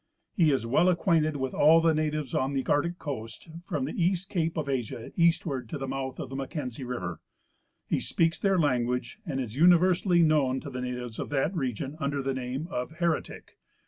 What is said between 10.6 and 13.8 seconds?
to the natives of that region under the name of" Heretic."